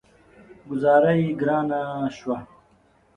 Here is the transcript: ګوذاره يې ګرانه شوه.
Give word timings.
ګوذاره 0.67 1.11
يې 1.21 1.27
ګرانه 1.39 1.79
شوه. 2.17 2.37